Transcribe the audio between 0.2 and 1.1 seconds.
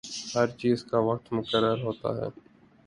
ہر چیز کا